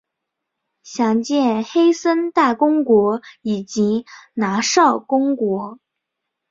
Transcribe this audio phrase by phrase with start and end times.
[0.81, 5.77] 详见黑森大公国以及拿绍公国。